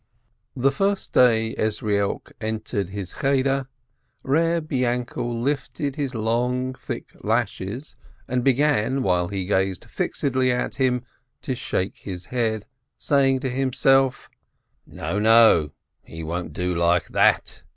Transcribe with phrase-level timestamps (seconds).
[0.55, 3.67] The first day Ezrielk entered his Cheder,
[4.25, 7.95] Eeb Yainkel lifted his long, thick lashes,
[8.27, 11.03] and began, while he gazed fixedly at him,
[11.43, 12.65] to shake his head,
[12.97, 14.27] saying to himself:
[14.87, 15.69] "No, no,
[16.01, 17.61] he won't do like that.